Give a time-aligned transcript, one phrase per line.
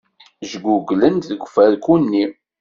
[0.49, 2.25] Jguglent deg ufarku-nni.